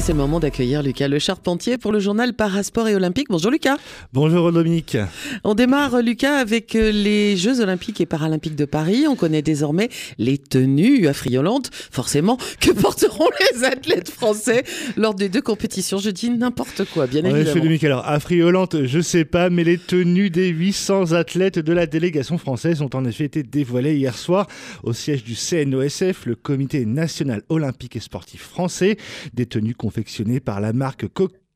Et 0.00 0.02
c'est 0.02 0.12
le 0.12 0.18
moment 0.18 0.40
d'accueillir 0.40 0.82
Lucas 0.82 1.08
Le 1.08 1.18
Charpentier 1.18 1.76
pour 1.76 1.92
le 1.92 2.00
journal 2.00 2.32
Parasport 2.32 2.88
et 2.88 2.94
Olympique. 2.94 3.26
Bonjour 3.28 3.50
Lucas. 3.50 3.76
Bonjour 4.14 4.50
Dominique. 4.50 4.96
On 5.44 5.54
démarre 5.54 6.00
Lucas 6.00 6.38
avec 6.38 6.74
euh, 6.74 6.90
les 6.90 7.36
Jeux 7.36 7.60
Olympiques 7.60 8.00
et 8.00 8.06
Paralympiques 8.06 8.56
de 8.56 8.64
Paris. 8.64 9.04
On 9.06 9.14
connaît 9.14 9.42
désormais 9.42 9.90
les 10.16 10.38
tenues 10.38 11.06
affriolantes. 11.06 11.68
Forcément, 11.70 12.38
que 12.60 12.70
porteront 12.80 13.28
les 13.52 13.64
athlètes 13.64 14.08
français 14.08 14.64
lors 14.96 15.12
des 15.12 15.28
deux 15.28 15.42
compétitions? 15.42 15.98
Je 15.98 16.08
dis 16.08 16.30
n'importe 16.30 16.86
quoi, 16.94 17.06
bien 17.06 17.20
évidemment. 17.20 17.42
effet, 17.42 17.60
Dominique, 17.60 17.84
alors 17.84 18.08
affriolantes, 18.08 18.86
je 18.86 19.00
sais 19.00 19.26
pas, 19.26 19.50
mais 19.50 19.64
les 19.64 19.76
tenues 19.76 20.30
des 20.30 20.48
800 20.48 21.12
athlètes 21.12 21.58
de 21.58 21.72
la 21.74 21.84
délégation 21.84 22.38
française 22.38 22.80
ont 22.80 22.88
en 22.94 23.04
effet 23.04 23.24
été 23.24 23.42
dévoilées 23.42 23.96
hier 23.96 24.16
soir 24.16 24.46
au 24.82 24.94
siège 24.94 25.24
du 25.24 25.34
CNOSF, 25.34 26.24
le 26.24 26.36
Comité 26.36 26.86
national 26.86 27.42
olympique 27.50 27.96
et 27.96 28.00
sportif 28.00 28.40
français. 28.40 28.96
Des 29.34 29.44
tenues 29.44 29.74
confectionnée 29.90 30.38
par 30.38 30.60
la 30.60 30.72
marque 30.72 31.08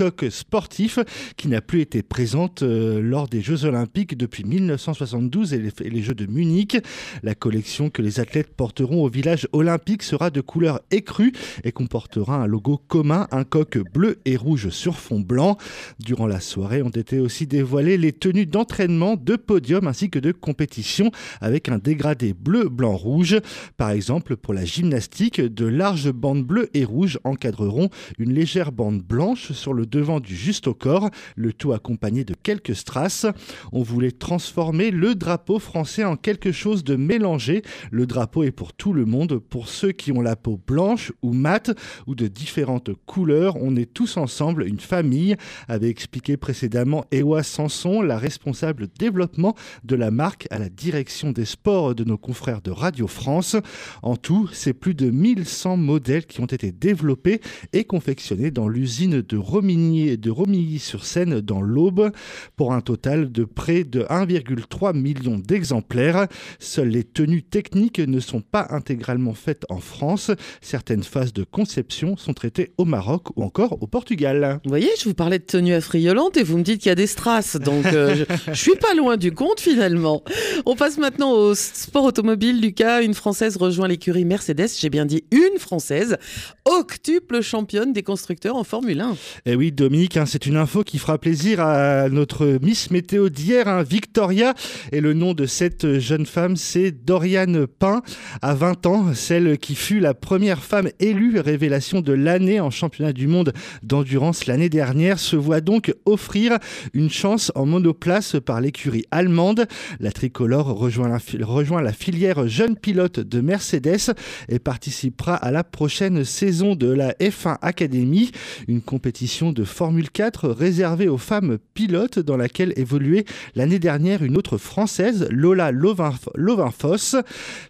Coq 0.00 0.24
sportif 0.30 0.98
qui 1.36 1.48
n'a 1.48 1.60
plus 1.60 1.82
été 1.82 2.02
présente 2.02 2.62
euh, 2.62 3.02
lors 3.02 3.28
des 3.28 3.42
Jeux 3.42 3.66
Olympiques 3.66 4.16
depuis 4.16 4.44
1972 4.44 5.52
et 5.52 5.62
les, 5.80 6.00
Jeux 6.00 6.14
de 6.14 6.24
Munich. 6.24 6.78
La 7.22 7.34
collection 7.34 7.90
que 7.90 8.00
les 8.00 8.18
athlètes 8.18 8.48
porteront 8.56 9.04
au 9.04 9.10
village 9.10 9.46
olympique 9.52 10.02
sera 10.02 10.30
de 10.30 10.40
couleur 10.40 10.80
écrue 10.90 11.34
et 11.64 11.72
comportera 11.72 12.36
un 12.36 12.46
logo 12.46 12.80
commun, 12.88 13.28
un 13.30 13.44
coq 13.44 13.76
bleu 13.92 14.20
et 14.24 14.36
rouge 14.36 14.70
sur 14.70 14.96
fond 14.96 15.20
blanc. 15.20 15.58
Durant 15.98 16.26
la 16.26 16.40
soirée 16.40 16.80
ont 16.80 16.88
été 16.88 17.18
aussi 17.18 17.46
dévoilées 17.46 17.98
les 17.98 18.12
tenues 18.12 18.46
d'entraînement, 18.46 19.16
de 19.16 19.36
podium 19.36 19.86
ainsi 19.86 20.08
que 20.08 20.18
de 20.18 20.32
compétition 20.32 21.10
avec 21.42 21.68
un 21.68 21.76
dégradé 21.76 22.32
bleu, 22.32 22.70
blanc, 22.70 22.96
rouge. 22.96 23.36
Par 23.76 23.90
exemple, 23.90 24.36
pour 24.36 24.54
la 24.54 24.64
gymnastique, 24.64 25.42
de 25.42 25.66
larges 25.66 26.10
bandes 26.10 26.46
bleues 26.46 26.70
et 26.72 26.86
rouges 26.86 27.18
encadreront 27.24 27.90
une 28.18 28.32
légère 28.32 28.72
bande 28.72 29.02
blanche 29.02 29.52
sur 29.52 29.74
le 29.74 29.89
devant 29.90 30.20
du 30.20 30.34
juste 30.34 30.66
au 30.66 30.74
corps, 30.74 31.10
le 31.36 31.52
tout 31.52 31.72
accompagné 31.72 32.24
de 32.24 32.34
quelques 32.34 32.76
strass. 32.76 33.26
On 33.72 33.82
voulait 33.82 34.10
transformer 34.10 34.90
le 34.90 35.14
drapeau 35.14 35.58
français 35.58 36.04
en 36.04 36.16
quelque 36.16 36.52
chose 36.52 36.84
de 36.84 36.96
mélangé. 36.96 37.62
Le 37.90 38.06
drapeau 38.06 38.44
est 38.44 38.50
pour 38.50 38.72
tout 38.72 38.92
le 38.92 39.04
monde, 39.04 39.38
pour 39.38 39.68
ceux 39.68 39.92
qui 39.92 40.12
ont 40.12 40.20
la 40.20 40.36
peau 40.36 40.60
blanche 40.66 41.12
ou 41.22 41.32
mate 41.32 41.70
ou 42.06 42.14
de 42.14 42.26
différentes 42.26 42.90
couleurs. 43.06 43.56
On 43.60 43.76
est 43.76 43.92
tous 43.92 44.16
ensemble 44.16 44.66
une 44.66 44.80
famille, 44.80 45.36
avait 45.68 45.88
expliqué 45.88 46.36
précédemment 46.36 47.04
Ewa 47.12 47.42
Sanson, 47.42 48.02
la 48.02 48.18
responsable 48.18 48.88
développement 48.98 49.54
de 49.84 49.96
la 49.96 50.10
marque 50.10 50.46
à 50.50 50.58
la 50.58 50.68
direction 50.68 51.32
des 51.32 51.44
sports 51.44 51.94
de 51.94 52.04
nos 52.04 52.18
confrères 52.18 52.62
de 52.62 52.70
Radio 52.70 53.06
France. 53.06 53.56
En 54.02 54.16
tout, 54.16 54.48
c'est 54.52 54.72
plus 54.72 54.94
de 54.94 55.10
1100 55.10 55.76
modèles 55.76 56.26
qui 56.26 56.40
ont 56.40 56.46
été 56.46 56.72
développés 56.72 57.40
et 57.72 57.84
confectionnés 57.84 58.50
dans 58.50 58.68
l'usine 58.68 59.22
de 59.22 59.36
Romigny 59.36 59.79
de 59.80 60.30
Romilly-sur-Seine 60.30 61.40
dans 61.40 61.62
l'Aube 61.62 62.10
pour 62.56 62.72
un 62.72 62.80
total 62.80 63.32
de 63.32 63.44
près 63.44 63.84
de 63.84 64.02
1,3 64.02 64.94
million 64.94 65.38
d'exemplaires. 65.38 66.26
Seules 66.58 66.88
les 66.88 67.04
tenues 67.04 67.42
techniques 67.42 67.98
ne 67.98 68.20
sont 68.20 68.42
pas 68.42 68.66
intégralement 68.70 69.34
faites 69.34 69.64
en 69.70 69.78
France. 69.78 70.30
Certaines 70.60 71.02
phases 71.02 71.32
de 71.32 71.44
conception 71.44 72.16
sont 72.16 72.34
traitées 72.34 72.72
au 72.76 72.84
Maroc 72.84 73.28
ou 73.36 73.42
encore 73.42 73.82
au 73.82 73.86
Portugal. 73.86 74.60
Vous 74.64 74.68
voyez, 74.68 74.90
je 74.98 75.04
vous 75.04 75.14
parlais 75.14 75.38
de 75.38 75.44
tenues 75.44 75.74
affriolantes 75.74 76.36
et 76.36 76.42
vous 76.42 76.58
me 76.58 76.62
dites 76.62 76.82
qu'il 76.82 76.90
y 76.90 76.92
a 76.92 76.96
des 76.96 77.06
strass. 77.06 77.56
Donc 77.56 77.86
euh, 77.86 78.24
je, 78.48 78.54
suis 78.54 78.76
pas 78.76 78.94
loin 78.94 79.16
du 79.16 79.32
compte 79.32 79.60
finalement. 79.60 80.22
On 80.66 80.76
passe 80.76 80.98
maintenant 80.98 81.32
au 81.32 81.54
sport 81.54 82.04
automobile. 82.04 82.60
Lucas, 82.60 83.02
une 83.02 83.14
Française 83.14 83.56
rejoint 83.56 83.88
l'écurie 83.88 84.24
Mercedes. 84.24 84.68
J'ai 84.78 84.90
bien 84.90 85.06
dit 85.06 85.24
une 85.30 85.58
Française, 85.58 86.18
octuple 86.64 87.40
championne 87.40 87.92
des 87.92 88.02
constructeurs 88.02 88.56
en 88.56 88.64
Formule 88.64 89.00
1. 89.00 89.16
Et 89.46 89.54
oui, 89.54 89.59
Dominique, 89.68 90.16
hein, 90.16 90.24
c'est 90.24 90.46
une 90.46 90.56
info 90.56 90.84
qui 90.84 90.96
fera 90.96 91.18
plaisir 91.18 91.60
à 91.60 92.08
notre 92.08 92.58
Miss 92.62 92.90
Météo 92.90 93.28
d'hier, 93.28 93.68
hein, 93.68 93.82
Victoria. 93.82 94.54
Et 94.90 95.02
le 95.02 95.12
nom 95.12 95.34
de 95.34 95.44
cette 95.44 95.98
jeune 95.98 96.24
femme, 96.24 96.56
c'est 96.56 96.90
Doriane 96.90 97.66
Pain, 97.66 98.00
à 98.40 98.54
20 98.54 98.86
ans, 98.86 99.12
celle 99.12 99.58
qui 99.58 99.74
fut 99.74 100.00
la 100.00 100.14
première 100.14 100.62
femme 100.62 100.88
élue 100.98 101.38
révélation 101.40 102.00
de 102.00 102.14
l'année 102.14 102.58
en 102.58 102.70
championnat 102.70 103.12
du 103.12 103.26
monde 103.26 103.52
d'endurance 103.82 104.46
l'année 104.46 104.70
dernière, 104.70 105.18
se 105.18 105.36
voit 105.36 105.60
donc 105.60 105.92
offrir 106.06 106.58
une 106.94 107.10
chance 107.10 107.52
en 107.54 107.66
monoplace 107.66 108.36
par 108.44 108.62
l'écurie 108.62 109.04
allemande. 109.10 109.66
La 110.00 110.10
tricolore 110.10 110.68
rejoint 110.68 111.08
la, 111.08 111.18
rejoint 111.44 111.82
la 111.82 111.92
filière 111.92 112.48
jeune 112.48 112.76
pilote 112.76 113.20
de 113.20 113.42
Mercedes 113.42 114.14
et 114.48 114.58
participera 114.58 115.34
à 115.34 115.50
la 115.50 115.64
prochaine 115.64 116.24
saison 116.24 116.76
de 116.76 116.88
la 116.88 117.12
F1 117.20 117.58
Academy, 117.60 118.30
une 118.66 118.80
compétition 118.80 119.49
de 119.52 119.64
Formule 119.64 120.10
4 120.10 120.48
réservée 120.48 121.08
aux 121.08 121.18
femmes 121.18 121.58
pilotes 121.74 122.18
dans 122.18 122.36
laquelle 122.36 122.72
évoluait 122.76 123.24
l'année 123.54 123.78
dernière 123.78 124.22
une 124.22 124.36
autre 124.36 124.58
française, 124.58 125.28
Lola 125.30 125.72
Lovin-Foss. 125.72 127.16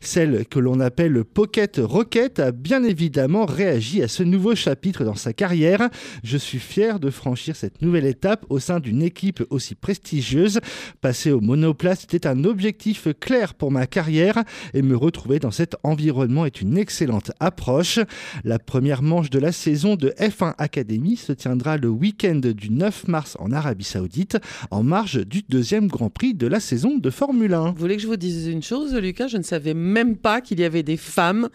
Celle 0.00 0.46
que 0.46 0.58
l'on 0.58 0.80
appelle 0.80 1.24
Pocket 1.24 1.80
Rocket 1.82 2.40
a 2.40 2.52
bien 2.52 2.82
évidemment 2.82 3.46
réagi 3.46 4.02
à 4.02 4.08
ce 4.08 4.22
nouveau 4.22 4.54
chapitre 4.54 5.04
dans 5.04 5.14
sa 5.14 5.32
carrière. 5.32 5.88
Je 6.24 6.36
suis 6.36 6.58
fier 6.58 7.00
de 7.00 7.10
franchir 7.10 7.56
cette 7.56 7.82
nouvelle 7.82 8.06
étape 8.06 8.44
au 8.48 8.58
sein 8.58 8.80
d'une 8.80 9.02
équipe 9.02 9.42
aussi 9.50 9.74
prestigieuse. 9.74 10.60
Passer 11.00 11.30
au 11.30 11.40
monoplace 11.40 12.04
était 12.04 12.26
un 12.26 12.44
objectif 12.44 13.08
clair 13.20 13.54
pour 13.54 13.70
ma 13.70 13.86
carrière 13.86 14.42
et 14.74 14.82
me 14.82 14.96
retrouver 14.96 15.38
dans 15.38 15.50
cet 15.50 15.76
environnement 15.82 16.46
est 16.46 16.60
une 16.60 16.78
excellente 16.78 17.32
approche. 17.40 17.98
La 18.44 18.58
première 18.58 19.02
manche 19.02 19.30
de 19.30 19.38
la 19.38 19.52
saison 19.52 19.96
de 19.96 20.10
F1 20.18 20.54
Academy 20.58 21.16
se 21.16 21.32
tiendra 21.32 21.69
le 21.76 21.88
week-end 21.88 22.40
du 22.42 22.70
9 22.70 23.08
mars 23.08 23.36
en 23.40 23.52
Arabie 23.52 23.84
Saoudite, 23.84 24.38
en 24.70 24.82
marge 24.82 25.26
du 25.26 25.42
deuxième 25.48 25.88
Grand 25.88 26.10
Prix 26.10 26.34
de 26.34 26.46
la 26.46 26.60
saison 26.60 26.98
de 26.98 27.10
Formule 27.10 27.54
1. 27.54 27.70
Vous 27.70 27.74
voulez 27.78 27.96
que 27.96 28.02
je 28.02 28.06
vous 28.06 28.16
dise 28.16 28.46
une 28.46 28.62
chose, 28.62 28.94
Lucas? 28.94 29.28
Je 29.28 29.36
ne 29.36 29.42
savais 29.42 29.74
même 29.74 30.16
pas 30.16 30.40
qu'il 30.40 30.60
y 30.60 30.64
avait 30.64 30.82
des 30.82 30.96
femmes 30.96 31.48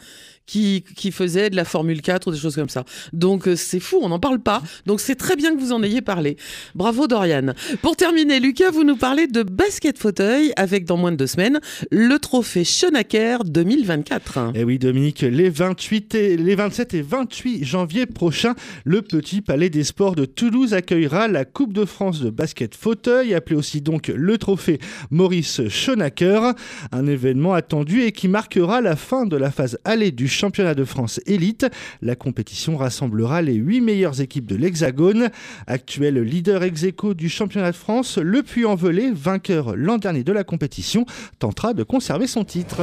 qui, 0.46 0.84
qui 0.96 1.12
faisaient 1.12 1.50
de 1.50 1.56
la 1.56 1.66
Formule 1.66 2.02
4 2.02 2.28
ou 2.28 2.32
des 2.32 2.38
choses 2.38 2.56
comme 2.56 2.70
ça. 2.70 2.86
Donc 3.14 3.48
euh, 3.48 3.56
c'est 3.56 3.80
fou, 3.80 4.00
on 4.02 4.10
n'en 4.10 4.20
parle 4.20 4.40
pas. 4.40 4.62
Donc 4.86 5.00
c'est 5.00 5.16
très 5.16 5.36
bien 5.36 5.56
que 5.56 5.60
vous 5.60 5.72
en 5.72 5.82
ayez 5.84 6.02
parlé. 6.02 6.38
Bravo 6.76 7.08
Dorian. 7.08 7.54
Pour 7.82 7.96
terminer, 7.96 8.40
Lucas, 8.40 8.72
vous 8.72 8.84
nous 8.84 8.96
parlez 8.96 9.28
de 9.28 9.44
basket 9.44 9.98
fauteuil 9.98 10.54
avec 10.56 10.86
dans 10.86 10.98
moins 10.98 11.12
de 11.12 11.18
deux 11.18 11.28
semaines 11.28 11.60
le 11.92 12.18
trophée 12.20 12.64
Schoenacker 12.64 13.44
2024. 13.46 14.52
Eh 14.56 14.64
oui 14.64 14.80
Dominique, 14.80 15.22
les, 15.22 15.50
28 15.50 16.16
et, 16.16 16.38
les 16.38 16.56
27 16.56 16.94
et 16.94 17.02
28 17.02 17.64
janvier 17.64 18.06
prochains, 18.06 18.56
le 18.84 19.02
Petit 19.02 19.42
Palais 19.42 19.70
des 19.70 19.84
Sports 19.84 20.05
de 20.14 20.26
Toulouse 20.26 20.74
accueillera 20.76 21.28
la 21.28 21.46
Coupe 21.46 21.74
de 21.74 21.86
France 21.86 22.20
de 22.20 22.30
basket 22.30 22.76
fauteuil, 22.76 23.34
appelé 23.34 23.56
aussi 23.56 23.82
donc 23.82 24.10
le 24.10 24.38
trophée 24.38 24.78
Maurice 25.10 25.68
Schoenacker, 25.68 26.54
un 26.92 27.08
événement 27.08 27.54
attendu 27.54 28.04
et 28.04 28.12
qui 28.12 28.28
marquera 28.28 28.82
la 28.82 28.96
fin 28.96 29.26
de 29.26 29.36
la 29.36 29.50
phase 29.50 29.80
allée 29.84 30.12
du 30.12 30.28
championnat 30.28 30.76
de 30.76 30.84
France 30.84 31.20
élite. 31.26 31.66
La 32.04 32.16
compétition 32.16 32.78
rassemblera 32.78 33.42
les 33.42 33.56
8 33.56 33.82
meilleures 33.82 34.22
équipes 34.22 34.46
de 34.46 34.56
l'Hexagone. 34.56 35.30
Actuel 35.66 36.22
leader 36.22 36.62
ex 36.62 36.86
du 37.16 37.30
championnat 37.30 37.72
de 37.72 37.76
France, 37.76 38.20
le 38.20 38.44
Puy-en-Velay, 38.44 39.12
vainqueur 39.16 39.76
l'an 39.76 39.98
dernier 39.98 40.24
de 40.24 40.34
la 40.34 40.44
compétition, 40.44 41.06
tentera 41.40 41.74
de 41.74 41.84
conserver 41.84 42.28
son 42.28 42.44
titre. 42.44 42.82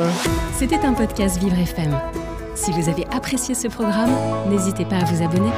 C'était 0.59 0.77
un 0.77 0.95
podcast 0.95 1.39
Vivre 1.39 1.59
FM. 1.59 1.95
Si 2.55 2.71
vous 2.71 2.89
avez 2.89 3.07
apprécié 3.07 3.55
ce 3.55 3.69
programme, 3.69 4.11
n'hésitez 4.51 4.85
pas 4.85 4.97
à 4.97 5.05
vous 5.05 5.23
abonner. 5.23 5.51